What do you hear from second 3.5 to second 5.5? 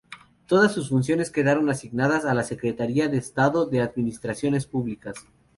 de Administraciones Públicas.